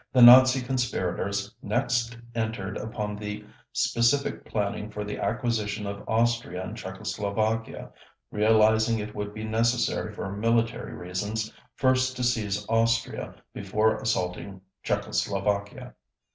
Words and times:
_The 0.13 0.21
Nazi 0.23 0.63
conspirators 0.63 1.53
next 1.61 2.17
entered 2.33 2.75
upon 2.75 3.15
the 3.15 3.45
specific 3.71 4.43
planning 4.45 4.89
for 4.89 5.03
the 5.03 5.19
acquisition 5.19 5.85
of 5.85 6.03
Austria 6.09 6.63
and 6.63 6.75
Czechoslovakia, 6.75 7.91
realizing 8.31 8.97
it 8.97 9.13
would 9.13 9.31
be 9.31 9.43
necessary, 9.43 10.11
for 10.11 10.31
military 10.35 10.93
reasons, 10.95 11.53
first 11.75 12.15
to 12.17 12.23
seize 12.23 12.65
Austria 12.67 13.35
before 13.53 13.97
assaulting 14.01 14.61
Czechoslovakia. 14.81 15.93